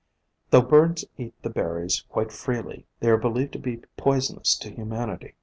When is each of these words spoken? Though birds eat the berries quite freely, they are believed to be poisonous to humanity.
Though 0.49 0.63
birds 0.63 1.05
eat 1.19 1.35
the 1.43 1.51
berries 1.51 2.05
quite 2.09 2.31
freely, 2.31 2.87
they 3.01 3.09
are 3.11 3.17
believed 3.17 3.53
to 3.53 3.59
be 3.59 3.83
poisonous 3.97 4.55
to 4.55 4.71
humanity. 4.73 5.35